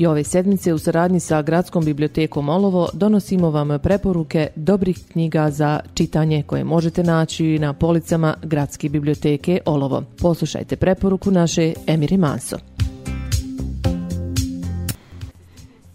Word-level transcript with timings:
I 0.00 0.06
ove 0.06 0.24
sedmice 0.24 0.74
u 0.74 0.78
saradnji 0.78 1.20
sa 1.20 1.42
Gradskom 1.42 1.84
bibliotekom 1.84 2.48
Olovo 2.48 2.88
donosimo 2.92 3.50
vam 3.50 3.78
preporuke 3.82 4.48
dobrih 4.56 4.98
knjiga 5.12 5.50
za 5.50 5.80
čitanje 5.94 6.42
koje 6.42 6.64
možete 6.64 7.02
naći 7.02 7.58
na 7.58 7.72
policama 7.72 8.34
Gradske 8.42 8.88
biblioteke 8.88 9.60
Olovo. 9.66 10.02
Poslušajte 10.18 10.76
preporuku 10.76 11.30
naše 11.30 11.72
Emiri 11.86 12.16
Manso. 12.16 12.56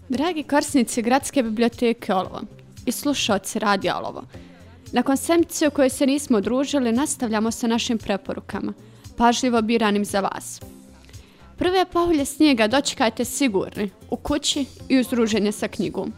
Dragi 0.08 0.42
korisnici 0.42 1.02
Gradske 1.02 1.42
biblioteke 1.42 2.14
Olovo 2.14 2.40
i 2.84 2.92
slušalci 2.92 3.58
Radio 3.58 3.94
Olovo, 3.96 4.22
nakon 4.92 5.16
sedmice 5.16 5.68
u 5.68 5.70
kojoj 5.70 5.90
se 5.90 6.06
nismo 6.06 6.40
družili, 6.40 6.92
nastavljamo 6.92 7.50
sa 7.50 7.66
našim 7.66 7.98
preporukama, 7.98 8.72
pažljivo 9.16 9.62
biranim 9.62 10.04
za 10.04 10.20
vas. 10.20 10.60
Prve 11.58 11.84
pahulje 11.92 12.24
snijega 12.24 12.66
dočekajte 12.66 13.24
sigurni, 13.24 13.90
u 14.10 14.16
kući 14.16 14.64
i 14.88 14.98
uzruženje 15.00 15.52
sa 15.52 15.68
knjigom. 15.68 16.12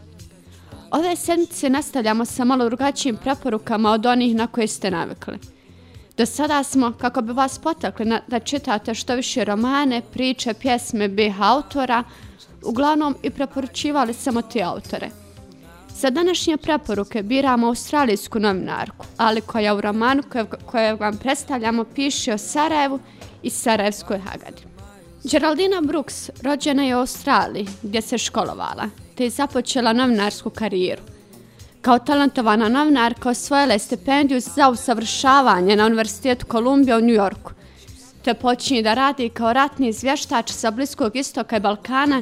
Ove 0.91 1.15
sedmice 1.15 1.69
nastavljamo 1.69 2.25
sa 2.25 2.45
malo 2.45 2.65
drugačijim 2.65 3.17
preporukama 3.17 3.91
od 3.91 4.05
onih 4.05 4.35
na 4.35 4.47
koje 4.47 4.67
ste 4.67 4.91
navikli. 4.91 5.37
Do 6.17 6.25
sada 6.25 6.63
smo, 6.63 6.93
kako 7.01 7.21
bi 7.21 7.33
vas 7.33 7.59
potakli 7.59 8.05
na, 8.05 8.21
da 8.27 8.39
čitate 8.39 8.93
što 8.95 9.15
više 9.15 9.43
romane, 9.45 10.01
priče, 10.13 10.53
pjesme 10.53 11.07
BH 11.07 11.41
autora, 11.41 12.03
uglavnom 12.63 13.15
i 13.23 13.29
preporučivali 13.29 14.13
samo 14.13 14.41
te 14.41 14.61
autore. 14.63 15.09
Za 15.89 16.09
današnje 16.09 16.57
preporuke 16.57 17.23
biramo 17.23 17.67
australijsku 17.67 18.39
novinarku, 18.39 19.05
ali 19.17 19.41
koja 19.41 19.75
u 19.75 19.81
romanu 19.81 20.23
koje, 20.31 20.45
koje 20.65 20.95
vam 20.95 21.17
predstavljamo 21.17 21.83
piše 21.83 22.33
o 22.33 22.37
Sarajevu 22.37 22.99
i 23.43 23.49
Sarajevskoj 23.49 24.17
Hagadi. 24.17 24.78
Geraldina 25.23 25.81
Brooks 25.81 26.29
rođena 26.41 26.83
je 26.83 26.95
u 26.95 26.99
Australiji 26.99 27.67
gdje 27.81 28.01
se 28.01 28.17
školovala, 28.17 28.89
te 29.15 29.23
je 29.23 29.29
započela 29.29 29.93
novinarsku 29.93 30.49
karijeru. 30.49 31.01
Kao 31.81 31.99
talentovana 31.99 32.69
novinarka 32.69 33.29
osvojila 33.29 33.73
je 33.73 33.79
stipendiju 33.79 34.39
za 34.39 34.69
usavršavanje 34.69 35.75
na 35.75 35.85
Univerzitetu 35.85 36.45
Kolumbija 36.45 36.97
u 36.97 37.01
New 37.01 37.15
Yorku, 37.15 37.51
te 38.23 38.33
počinje 38.33 38.81
da 38.81 38.93
radi 38.93 39.29
kao 39.29 39.53
ratni 39.53 39.87
izvještač 39.87 40.51
sa 40.51 40.71
Bliskog 40.71 41.15
istoka 41.15 41.57
i 41.57 41.59
Balkana, 41.59 42.21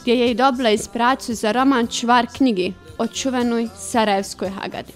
gdje 0.00 0.14
je 0.14 0.30
i 0.30 0.34
dobila 0.34 0.70
inspiraciju 0.70 1.34
za 1.34 1.52
roman 1.52 1.86
Čvar 1.86 2.26
knjigi 2.36 2.72
o 2.98 3.06
čuvenoj 3.06 3.68
Sarajevskoj 3.78 4.48
Hagadi. 4.48 4.92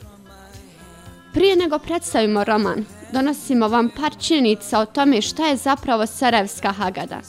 Prije 1.33 1.57
nego 1.57 1.79
predstavimo 1.79 2.45
roman, 2.45 2.85
donosimo 3.13 3.69
vam 3.69 3.89
par 3.89 4.13
činjenica 4.21 4.79
o 4.79 4.87
tome 4.87 5.23
šta 5.23 5.47
je 5.47 5.57
zapravo 5.57 6.07
Sarajevska 6.07 6.73
Hagada, 6.73 7.21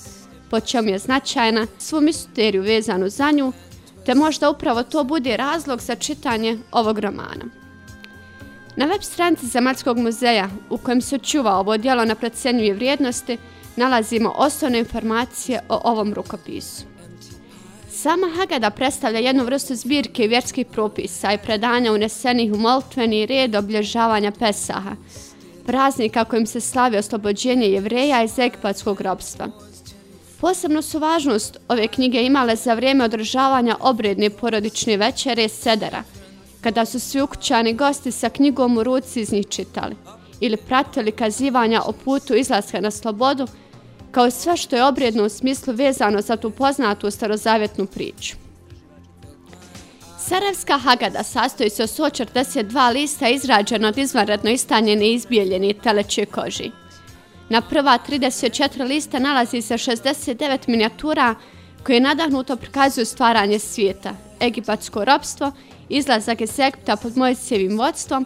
po 0.49 0.59
čemu 0.59 0.89
je 0.89 0.99
značajna, 0.99 1.67
svu 1.79 2.01
misteriju 2.01 2.63
vezanu 2.63 3.09
za 3.09 3.31
nju, 3.31 3.53
te 4.05 4.15
možda 4.15 4.49
upravo 4.49 4.83
to 4.83 5.03
bude 5.03 5.37
razlog 5.37 5.81
za 5.81 5.95
čitanje 5.95 6.57
ovog 6.71 6.99
romana. 6.99 7.45
Na 8.75 8.85
web 8.85 9.01
stranici 9.01 9.45
Zemaljskog 9.45 9.97
muzeja, 9.97 10.49
u 10.69 10.77
kojem 10.77 11.01
se 11.01 11.17
čuva 11.17 11.57
ovo 11.57 11.77
dijelo 11.77 12.05
na 12.05 12.15
procenjuje 12.15 12.73
vrijednosti, 12.73 13.37
nalazimo 13.75 14.33
osnovne 14.35 14.79
informacije 14.79 15.59
o 15.69 15.81
ovom 15.83 16.13
rukopisu. 16.13 16.83
Sama 17.91 18.27
Hagada 18.37 18.69
predstavlja 18.69 19.19
jednu 19.19 19.43
vrstu 19.43 19.75
zbirke 19.75 20.27
vjerskih 20.27 20.67
propisa 20.67 21.33
i 21.33 21.37
predanja 21.37 21.91
unesenih 21.91 22.53
u 22.53 22.57
moltveni 22.57 23.25
red 23.25 23.55
oblježavanja 23.55 24.31
Pesaha, 24.31 24.95
praznika 25.69 26.25
kojim 26.25 26.45
se 26.45 26.61
slavi 26.61 26.97
oslobođenje 26.97 27.67
jevreja 27.67 28.23
iz 28.23 28.39
egipatskog 28.39 29.01
robstva. 29.01 29.47
Posebno 30.41 30.81
su 30.81 30.99
važnost 30.99 31.57
ove 31.67 31.87
knjige 31.87 32.21
imale 32.21 32.55
za 32.55 32.73
vrijeme 32.73 33.03
održavanja 33.05 33.75
obredne 33.79 34.29
porodične 34.29 34.97
večere 34.97 35.49
Sedera, 35.49 36.03
kada 36.61 36.85
su 36.85 36.99
svi 36.99 37.21
ukućani 37.21 37.73
gosti 37.73 38.11
sa 38.11 38.29
knjigom 38.29 38.77
u 38.77 38.83
ruci 38.83 39.21
iz 39.21 39.31
njih 39.31 39.47
čitali 39.47 39.95
ili 40.39 40.57
pratili 40.57 41.11
kazivanja 41.11 41.81
o 41.85 41.91
putu 41.91 42.35
izlaska 42.35 42.81
na 42.81 42.91
slobodu, 42.91 43.47
kao 44.11 44.27
i 44.27 44.31
sve 44.31 44.57
što 44.57 44.75
je 44.75 44.85
obredno 44.85 45.25
u 45.25 45.29
smislu 45.29 45.73
vezano 45.73 46.21
za 46.21 46.37
tu 46.37 46.51
poznatu 46.51 47.11
starozavjetnu 47.11 47.85
priču. 47.85 48.35
Sarajevska 50.29 50.77
Hagada 50.77 51.23
sastoji 51.23 51.69
se 51.69 51.83
od 51.83 51.89
142 51.89 52.93
lista 52.93 53.29
izrađena 53.29 53.87
od 53.87 53.97
izvanredno 53.97 54.49
istanjene 54.49 55.07
i 55.07 55.13
izbijeljene 55.13 55.73
teleće 55.73 56.25
koži. 56.25 56.71
Na 57.49 57.61
prva 57.61 57.97
34 58.09 58.87
lista 58.87 59.19
nalazi 59.19 59.61
se 59.61 59.73
69 59.73 60.67
minijatura 60.67 61.35
koje 61.83 61.99
nadahnuto 61.99 62.55
prikazuju 62.55 63.05
stvaranje 63.05 63.59
svijeta, 63.59 64.13
egipatsko 64.41 65.05
robstvo, 65.05 65.51
izlazak 65.89 66.41
iz 66.41 66.59
Egipta 66.59 66.95
pod 66.95 67.17
Mojsijevim 67.17 67.77
vodstvom. 67.77 68.25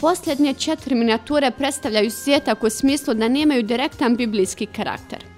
Posljednje 0.00 0.54
četiri 0.54 0.94
minijature 0.94 1.50
predstavljaju 1.50 2.10
svijetak 2.10 2.62
u 2.62 2.70
smislu 2.70 3.14
da 3.14 3.28
nemaju 3.28 3.62
direktan 3.62 4.16
biblijski 4.16 4.66
karakter. 4.66 5.33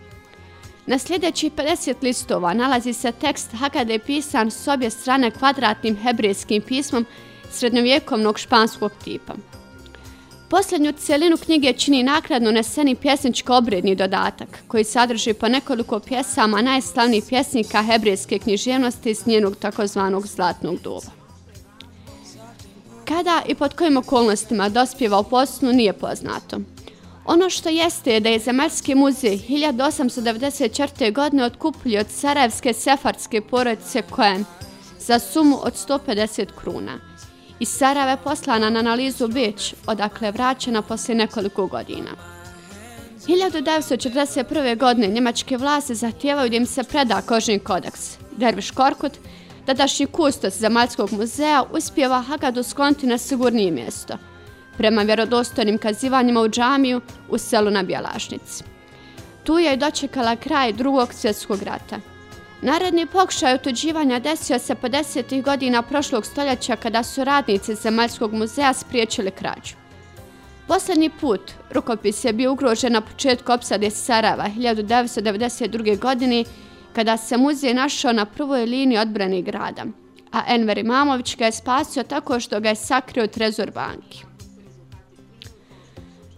Na 0.87 0.99
sljedećih 0.99 1.53
50 1.53 1.95
listova 2.03 2.55
nalazi 2.55 2.93
se 2.93 3.13
tekst 3.13 3.51
Hagade 3.53 3.99
pisan 3.99 4.51
s 4.51 4.69
obje 4.69 4.91
strane 4.91 5.31
kvadratnim 5.31 5.97
hebrejskim 5.97 6.63
pismom 6.63 7.07
srednjovjekovnog 7.51 8.39
španskog 8.39 8.93
tipa. 9.05 9.35
Posljednju 10.51 10.93
cijelinu 10.93 11.37
knjige 11.37 11.73
čini 11.73 12.03
nakladno 12.03 12.51
neseni 12.51 12.95
pjesničko-obredni 12.95 13.95
dodatak, 13.95 14.49
koji 14.69 14.85
sadrži 14.85 15.35
po 15.35 15.49
nekoliko 15.49 16.01
pjesama 16.01 16.63
najslavnijih 16.63 17.25
pjesnika 17.29 17.83
hebrejske 17.83 18.39
književnosti 18.39 19.11
iz 19.11 19.27
njenog 19.27 19.57
takozvanog 19.57 20.27
zlatnog 20.27 20.79
doba. 20.83 21.11
Kada 23.05 23.43
i 23.49 23.55
pod 23.55 23.75
kojim 23.75 23.97
okolnostima 23.97 24.69
dospjeva 24.69 25.19
u 25.19 25.25
posnu 25.25 25.73
nije 25.73 25.93
poznato. 25.93 26.57
Ono 27.27 27.51
što 27.51 27.69
jeste 27.69 28.13
je 28.13 28.21
da 28.21 28.29
je 28.29 28.39
Zemaljski 28.39 28.95
muzej 28.95 29.39
1894. 29.49 31.13
godine 31.13 31.45
otkupili 31.45 31.99
od 31.99 32.07
Sarajevske 32.11 32.73
sefardske 32.73 33.41
porodice 33.41 34.03
Koen 34.03 34.45
za 34.99 35.19
sumu 35.19 35.59
od 35.63 35.73
150 35.89 36.47
kruna. 36.57 36.99
Iz 37.61 37.69
Sarajeva 37.69 38.11
je 38.11 38.17
poslana 38.25 38.71
na 38.71 38.79
analizu 38.79 39.29
Beć, 39.29 39.75
odakle 39.87 40.29
je 40.29 40.33
vraćena 40.33 40.83
poslije 40.83 41.17
nekoliko 41.17 41.67
godina. 41.67 42.11
1941. 43.27 44.79
godine 44.79 45.09
njemačke 45.09 45.57
vlase 45.57 45.95
zahtijevaju 45.95 46.51
da 46.51 46.57
im 46.57 46.67
se 46.67 46.83
preda 46.83 47.23
kožni 47.23 47.59
kodeks. 47.59 48.19
Derviš 48.37 48.71
Korkut, 48.71 49.13
tadašnji 49.65 50.07
kustos 50.07 50.55
Zemaljskog 50.55 51.13
muzeja, 51.13 51.65
uspjeva 51.73 52.23
Hagadu 52.23 52.63
skloniti 52.63 53.07
na 53.07 53.19
sigurnije 53.19 53.71
mjesto– 53.71 54.19
prema 54.79 55.03
vjerodostojnim 55.03 55.79
kazivanjima 55.79 56.41
u 56.41 56.49
džamiju 56.49 57.01
u 57.29 57.39
selu 57.39 57.71
na 57.71 57.83
Bjelašnici. 57.83 58.65
Tu 59.45 59.59
je 59.59 59.75
i 59.75 59.77
dočekala 59.77 60.37
kraj 60.37 60.73
drugog 60.73 61.13
svjetskog 61.13 61.63
rata. 61.63 62.01
Naredni 62.63 63.07
pokušaj 63.07 63.55
otuđivanja 63.55 64.19
desio 64.19 64.59
se 64.59 64.75
50. 64.75 65.43
godina 65.43 65.83
prošlog 65.83 66.27
stoljeća 66.27 66.77
kada 66.77 67.03
su 67.03 67.25
radnici 67.25 67.75
Zemaljskog 67.75 68.33
muzeja 68.33 68.73
spriječili 68.73 69.31
krađu. 69.31 69.75
Poslednji 70.69 71.11
put 71.11 71.53
rukopis 71.71 72.25
je 72.25 72.33
bio 72.33 72.53
ugrožen 72.53 72.93
na 72.93 73.01
početku 73.01 73.53
opsade 73.53 73.91
Sarava 73.91 74.45
1992. 74.57 75.99
godine 75.99 76.45
kada 76.93 77.17
se 77.17 77.37
muzej 77.37 77.75
našao 77.75 78.13
na 78.13 78.25
prvoj 78.25 78.67
liniji 78.67 78.99
odbrane 78.99 79.43
grada, 79.43 79.85
a 80.33 80.43
Enver 80.49 80.79
Imamović 80.79 81.37
ga 81.37 81.45
je 81.45 81.53
spasio 81.53 82.03
tako 82.03 82.41
što 82.41 82.61
ga 82.61 82.69
je 82.69 82.75
sakrio 82.75 83.27
trezor 83.27 83.71
banki. 83.71 84.36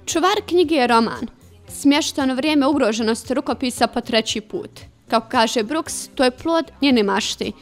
Čuvar 0.08 0.40
knjige 0.46 0.74
je 0.74 0.86
roman, 0.86 1.26
smještano 1.68 2.34
vrijeme 2.34 2.66
ugroženosti 2.66 3.34
rukopisa 3.34 3.86
po 3.86 4.00
treći 4.00 4.40
put. 4.40 4.80
Kao 5.08 5.20
kaže 5.20 5.62
Brooks, 5.62 6.08
to 6.14 6.24
je 6.24 6.30
plod 6.30 6.64
njene 6.82 7.02
mašti. 7.02 7.52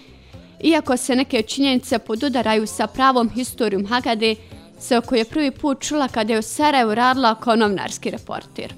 Iako 0.62 0.96
se 0.96 1.16
neke 1.16 1.43
činjenice 1.43 1.98
podudaraju 1.98 2.66
sa 2.66 2.87
pravom 2.87 3.31
historijom 3.31 3.87
Hagade, 3.87 4.34
se 4.81 4.98
oko 4.98 5.14
je 5.14 5.25
prvi 5.25 5.50
put 5.50 5.81
čula 5.81 6.08
kada 6.08 6.32
je 6.32 6.38
u 6.38 6.43
Sarajevu 6.43 6.94
radila 6.94 7.34
kao 7.34 7.56
novinarski 7.56 8.10
reportir. 8.10 8.75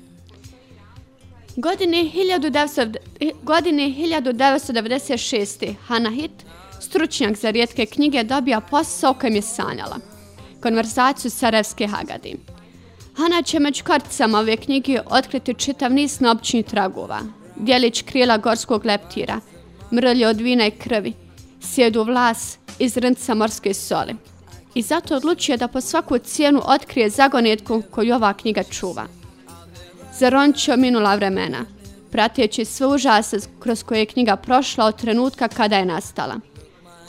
Godine 1.57 2.11
1900, 2.15 2.97
godine 3.43 3.83
1996. 3.83 5.75
Hannah 5.87 6.13
Hit, 6.13 6.45
stručnjak 6.81 7.37
za 7.37 7.51
rijetke 7.51 7.87
knjige, 7.87 8.23
dobija 8.25 8.61
posao 8.61 9.15
kojem 9.15 9.35
je 9.35 9.43
sanjala. 9.43 9.97
Konverzaciju 10.63 11.31
Sarajevske 11.31 11.87
Hagade. 11.87 12.33
Hana 13.19 13.43
će 13.43 13.59
među 13.59 13.85
karticama 13.85 14.39
ove 14.39 14.57
knjige 14.57 15.01
otkriti 15.11 15.55
čitav 15.55 15.93
niz 15.93 16.21
nopćnih 16.21 16.67
tragova. 16.67 17.21
Djelić 17.57 18.03
krila 18.03 18.37
gorskog 18.37 18.85
leptira, 18.85 19.41
mrlje 19.93 20.29
od 20.29 20.41
vina 20.41 20.67
i 20.67 20.71
krvi, 20.71 21.13
sjedu 21.61 22.03
vlas 22.03 22.59
iz 22.79 22.97
rnca 22.97 23.35
morske 23.35 23.75
soli. 23.75 24.15
I 24.75 24.83
zato 24.83 25.17
odlučuje 25.17 25.57
da 25.57 25.69
po 25.69 25.81
svaku 25.81 26.19
cijenu 26.19 26.63
otkrije 26.65 27.11
zagonetku 27.11 27.83
koju 27.91 28.15
ova 28.15 28.35
knjiga 28.35 28.63
čuva. 28.63 29.07
Zarončio 30.19 30.77
minula 30.77 31.15
vremena, 31.15 31.65
prateći 32.11 32.65
sve 32.65 32.87
užase 32.87 33.37
kroz 33.61 33.83
koje 33.83 33.99
je 33.99 34.07
knjiga 34.07 34.37
prošla 34.37 34.85
od 34.85 34.97
trenutka 34.97 35.49
kada 35.49 35.77
je 35.77 35.85
nastala. 35.85 36.35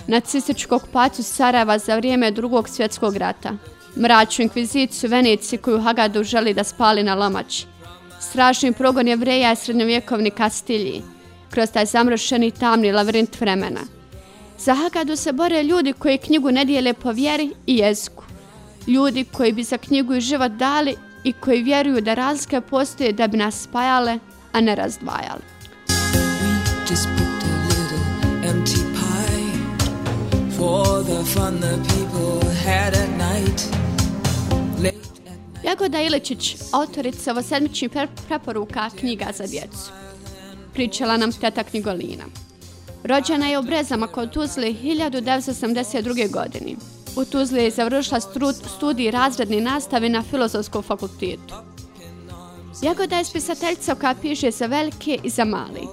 Nacističkog 0.08 0.82
pacu 0.94 1.24
Sarajeva 1.24 1.78
za 1.78 1.96
vrijeme 1.96 2.32
drugog 2.32 2.70
svjetskog 2.70 3.18
rata, 3.18 3.58
mračnu 3.96 4.44
inkviziciju 4.44 5.10
Venecije 5.10 5.60
koju 5.60 5.82
Hagadu 5.82 6.24
želi 6.24 6.54
da 6.54 6.64
spali 6.64 7.04
na 7.04 7.16
lomači. 7.16 7.66
strašni 8.22 8.74
progon 8.74 9.08
jevreja 9.08 9.52
i 9.52 9.56
srednjovjekovni 9.56 10.32
kastilji, 10.32 11.02
kroz 11.50 11.70
taj 11.72 11.86
zamrošeni 11.86 12.52
tamni 12.52 12.92
lavrint 12.92 13.42
vremena. 13.42 13.80
Za 14.58 14.74
Hagadu 14.74 15.16
se 15.16 15.32
bore 15.32 15.64
ljudi 15.64 15.94
koji 15.94 16.18
knjigu 16.18 16.52
ne 16.52 16.66
dijele 16.66 16.94
po 16.94 17.12
vjeri 17.12 17.52
i 17.68 17.78
jeziku. 17.78 18.24
Ljudi 18.88 19.26
koji 19.32 19.54
bi 19.54 19.64
za 19.64 19.78
knjigu 19.78 20.16
i 20.16 20.22
život 20.22 20.52
dali 20.52 20.96
i 21.24 21.34
koji 21.34 21.64
vjeruju 21.64 22.02
da 22.02 22.14
razlike 22.14 22.62
postoje 22.62 23.12
da 23.12 23.28
bi 23.28 23.38
nas 23.38 23.62
spajale, 23.62 24.20
a 24.52 24.62
ne 24.62 24.76
razdvajale. 24.76 25.42
Jagoda 35.64 36.02
Iličić, 36.02 36.56
autorica 36.72 37.32
ovo 37.32 37.42
sedmični 37.42 37.90
preporuka 38.28 38.90
knjiga 39.00 39.26
za 39.38 39.48
djecu. 39.48 39.92
Pričala 40.74 41.18
nam 41.18 41.32
teta 41.32 41.64
knjigolina. 41.64 42.24
Rođena 43.04 43.48
je 43.48 43.60
u 43.60 43.62
Brezama 43.62 44.08
kod 44.08 44.34
Tuzli 44.34 44.78
1982. 44.84 46.32
godini. 46.32 46.76
U 47.16 47.26
Tuzli 47.26 47.64
je 47.64 47.72
završila 47.72 48.20
studij 48.78 49.12
razredne 49.12 49.62
nastave 49.62 50.10
na 50.10 50.24
Filozofskom 50.24 50.84
fakultetu. 50.84 51.56
Jagoda 52.82 53.18
je 53.18 53.26
spisateljica 53.26 53.96
koja 53.96 54.16
piše 54.22 54.52
za 54.52 54.66
velike 54.66 55.20
i 55.24 55.30
za 55.30 55.46
mali. 55.46 55.88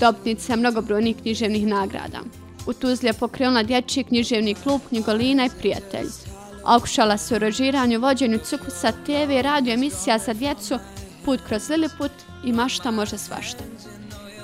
Dobnica 0.00 0.56
mnogobrojnih 0.56 1.16
književnih 1.22 1.66
nagrada. 1.66 2.20
U 2.66 2.72
Tuzli 2.72 3.08
je 3.08 3.12
pokrenula 3.12 3.62
dječji 3.62 4.04
književni 4.04 4.54
klub 4.54 4.80
Knjigolina 4.88 5.46
i 5.46 5.50
prijatelj. 5.58 6.37
Okušala 6.76 7.18
se 7.18 7.34
u 7.34 7.38
režiranju, 7.38 8.00
vođenju 8.00 8.38
cukusa, 8.44 8.92
TV 8.92 9.40
radio 9.42 9.74
emisija 9.74 10.18
za 10.18 10.32
djecu, 10.32 10.78
put 11.24 11.40
kroz 11.48 11.70
Liliput 11.70 12.10
i 12.44 12.52
mašta 12.52 12.90
može 12.90 13.18
svašta. 13.18 13.64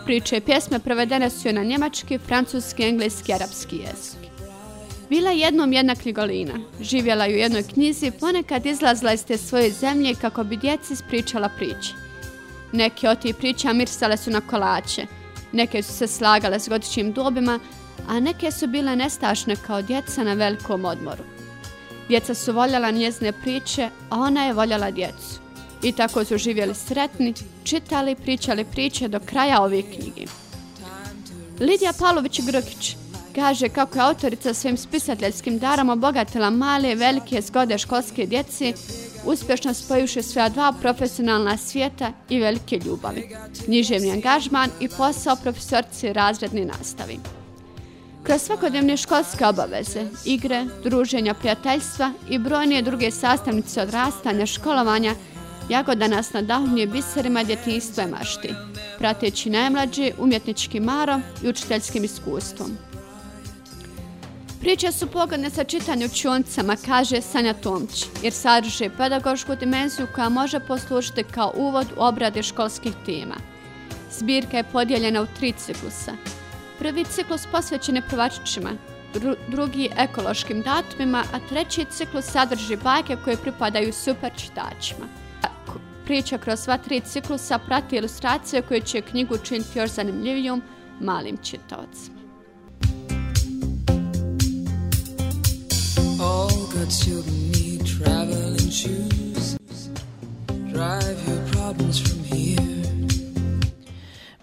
Priče 0.05 0.37
i 0.37 0.41
pjesme 0.41 0.79
prevedene 0.79 1.31
su 1.31 1.53
na 1.53 1.63
njemački, 1.63 2.19
francuski, 2.19 2.83
engleski 2.83 3.33
i 3.33 3.35
arapski 3.35 3.77
jezik. 3.77 4.31
Bila 5.09 5.31
je 5.31 5.39
jednom 5.39 5.73
jedna 5.73 5.95
knjigolina. 5.95 6.55
Živjela 6.81 7.25
je 7.25 7.35
u 7.35 7.39
jednoj 7.39 7.63
knjizi, 7.63 8.11
ponekad 8.21 8.67
izlazila 8.67 9.13
iz 9.13 9.25
te 9.25 9.39
svoje 9.39 9.71
zemlje 9.71 10.15
kako 10.21 10.45
bi 10.45 10.57
djeci 10.57 10.97
spričala 10.97 11.49
priče. 11.49 11.93
Neke 12.73 13.09
od 13.09 13.19
tih 13.19 13.35
priča 13.35 13.73
mirsale 13.73 14.17
su 14.17 14.31
na 14.31 14.41
kolače, 14.41 15.07
neke 15.53 15.83
su 15.83 15.93
se 15.93 16.07
slagale 16.07 16.61
s 16.61 16.69
godičnim 16.69 17.13
dobima, 17.13 17.59
a 18.09 18.21
neke 18.21 18.51
su 18.51 18.67
bile 18.67 18.97
nestašne 18.97 19.57
kao 19.67 19.83
djeca 19.83 20.25
na 20.25 20.35
velikom 20.35 20.85
odmoru. 20.85 21.34
Djeca 22.09 22.35
su 22.35 22.53
voljela 22.53 22.91
njezne 22.91 23.33
priče, 23.33 23.89
a 24.11 24.19
ona 24.19 24.45
je 24.45 24.53
voljela 24.53 24.91
djecu. 24.91 25.41
I 25.83 25.93
tako 25.93 26.25
su 26.25 26.39
živjeli 26.39 26.75
sretni, 26.75 27.35
čitali 27.65 28.13
i 28.13 28.17
pričali 28.17 28.65
priče 28.65 29.09
do 29.09 29.21
kraja 29.27 29.63
ove 29.63 29.83
knjige. 29.83 30.27
Lidija 31.61 31.93
Palović-Grkić 31.93 32.97
kaže 33.35 33.69
kako 33.69 33.99
je 33.99 34.05
autorica 34.05 34.55
svojim 34.55 34.77
spisateljskim 34.77 35.59
darom 35.59 35.89
obogatila 35.89 36.51
male 36.51 36.93
i 36.93 36.95
velike 36.95 37.41
zgode 37.41 37.79
školske 37.79 38.27
djeci, 38.27 38.75
uspješno 39.25 39.75
spojuše 39.75 40.23
svoja 40.23 40.49
dva 40.49 40.73
profesionalna 40.81 41.57
svijeta 41.57 42.13
i 42.29 42.41
velike 42.41 42.79
ljubavi, 42.79 43.37
književni 43.65 44.13
angažman 44.13 44.71
i 44.81 44.89
posao 44.89 45.37
profesorci 45.37 46.13
razredni 46.13 46.65
nastavi. 46.65 47.19
Kroz 48.25 48.43
svakodnevne 48.43 48.97
školske 48.97 49.47
obaveze, 49.47 50.07
igre, 50.25 50.65
druženja, 50.85 51.35
prijateljstva 51.35 52.13
i 52.29 52.39
brojne 52.39 52.83
druge 52.83 53.11
sastavnice 53.11 53.83
odrastanja, 53.83 54.47
školovanja, 54.47 55.15
Jagoda 55.69 56.09
nas 56.09 56.33
nadahnuje 56.33 56.87
biserima 56.87 57.45
djetinjstva 57.45 58.05
i 58.05 58.07
mašti, 58.07 58.55
prateći 58.99 59.51
najmlađe 59.51 60.13
umjetnički 60.19 60.81
marom 60.81 61.23
i 61.43 61.49
učiteljskim 61.49 62.05
iskustvom. 62.05 62.77
Priče 64.61 64.93
su 64.93 65.07
pogodne 65.07 65.51
sa 65.51 65.65
čitanju 65.65 66.09
čuncama, 66.09 66.77
kaže 66.87 67.21
Sanja 67.21 67.55
Tomć, 67.55 68.07
jer 68.23 68.33
sadrže 68.33 68.91
pedagošku 68.97 69.55
dimenziju 69.57 70.07
koja 70.15 70.29
može 70.29 70.61
poslužiti 70.61 71.25
kao 71.25 71.53
uvod 71.57 71.87
u 71.97 72.03
obrade 72.03 72.43
školskih 72.43 72.93
tema. 73.07 73.37
Zbirka 74.19 74.57
je 74.57 74.65
podijeljena 74.73 75.23
u 75.23 75.27
tri 75.39 75.53
ciklusa. 75.53 76.13
Prvi 76.79 77.05
ciklus 77.05 77.47
posvećen 77.53 77.97
je 77.97 78.03
prvačićima, 78.09 78.71
drugi 79.49 79.89
ekološkim 79.99 80.63
datumima, 80.63 81.25
a 81.33 81.39
treći 81.49 81.87
ciklus 81.91 82.25
sadrži 82.25 82.77
bajke 82.77 83.17
koje 83.25 83.37
pripadaju 83.37 83.93
super 83.93 84.33
čitačima. 84.37 85.07
Priča 86.05 86.39
kroz 86.39 86.61
sva 86.61 86.79
tri 86.79 87.01
ciklusa 87.01 87.59
prati 87.59 87.97
ilustracije 87.97 88.63
koje 88.63 88.81
će 88.81 89.01
knjigu 89.01 89.39
činiti 89.39 89.79
još 89.79 89.91
zanimljivijom 89.91 90.63
malim 91.01 91.37
čitavcima. 91.43 92.15
good 97.05 97.24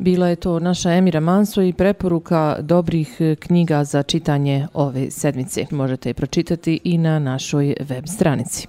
Bila 0.01 0.27
je 0.27 0.35
to 0.35 0.59
naša 0.59 0.93
Emira 0.93 1.19
Manso 1.19 1.61
i 1.61 1.73
preporuka 1.73 2.57
dobrih 2.61 3.17
e, 3.19 3.35
knjiga 3.35 3.83
za 3.83 4.03
čitanje 4.03 4.67
ove 4.73 5.11
sedmice. 5.11 5.65
Možete 5.71 6.09
je 6.09 6.13
pročitati 6.13 6.79
i 6.83 6.97
na 6.97 7.19
našoj 7.19 7.75
web 7.79 8.07
stranici. 8.07 8.67